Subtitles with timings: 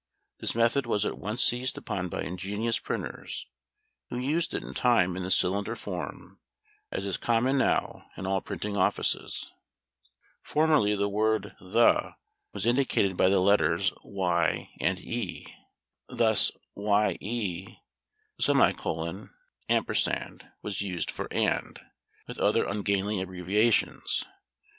[0.39, 3.45] This method was at once seized upon by ingenious printers,
[4.09, 6.39] who used it in time in the cylinder form,
[6.91, 9.51] as is common now in all printing offices.
[10.41, 12.15] Formerly, the word the
[12.51, 15.45] was indicated by the letters y and e,
[16.09, 17.77] thus y^e;
[20.55, 21.79] & was used for and;
[22.27, 24.25] with other ungainly abbreviations.